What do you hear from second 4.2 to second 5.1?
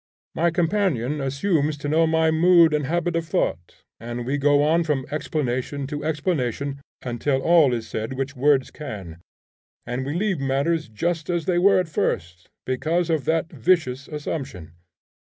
we go on from